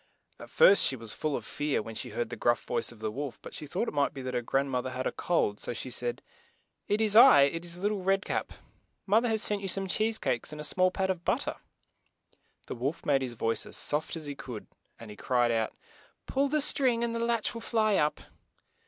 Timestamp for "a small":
10.59-10.89